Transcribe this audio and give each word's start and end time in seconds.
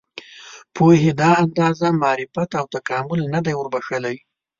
پوهنې 0.75 1.11
دا 1.21 1.29
اندازه 1.43 1.87
معرفت 2.01 2.49
او 2.59 2.65
تکامل 2.75 3.21
نه 3.33 3.39
دی 3.45 3.53
وربښلی. 3.55 4.17